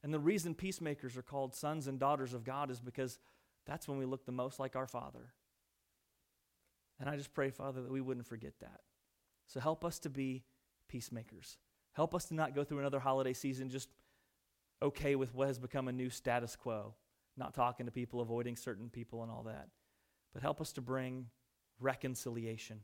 [0.03, 3.19] And the reason peacemakers are called sons and daughters of God is because
[3.65, 5.33] that's when we look the most like our Father.
[6.99, 8.81] And I just pray, Father, that we wouldn't forget that.
[9.47, 10.43] So help us to be
[10.87, 11.57] peacemakers.
[11.93, 13.89] Help us to not go through another holiday season just
[14.81, 16.93] okay with what has become a new status quo,
[17.37, 19.69] not talking to people, avoiding certain people, and all that.
[20.33, 21.27] But help us to bring
[21.79, 22.81] reconciliation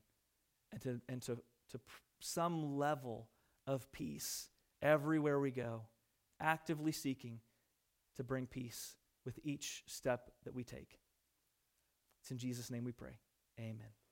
[0.72, 1.38] and to, and to,
[1.72, 1.80] to
[2.20, 3.28] some level
[3.68, 4.49] of peace
[4.82, 5.82] everywhere we go,
[6.39, 7.39] actively seeking
[8.16, 8.95] to bring peace
[9.26, 10.99] with each step that we take.
[12.22, 13.20] It's in Jesus' name we pray.
[13.59, 14.05] Amen.